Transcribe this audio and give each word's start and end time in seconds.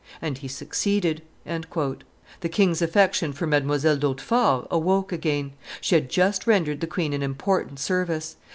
And 0.19 0.39
he 0.39 0.47
succeeded." 0.47 1.21
The 1.45 2.49
king's 2.51 2.81
affection 2.81 3.33
for 3.33 3.45
Mdlle. 3.45 3.99
d'Hautefort 3.99 4.65
awoke 4.71 5.11
again. 5.11 5.51
She 5.79 5.93
had 5.93 6.09
just 6.09 6.47
rendered 6.47 6.81
the 6.81 6.87
queen 6.87 7.13
an 7.13 7.21
important 7.21 7.77
service. 7.77 8.35